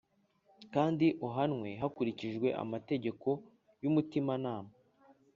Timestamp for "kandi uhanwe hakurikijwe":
0.73-2.47